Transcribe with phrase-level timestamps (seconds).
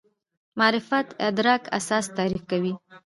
[0.59, 2.73] معرفت ادراک اساس تعریف کوي.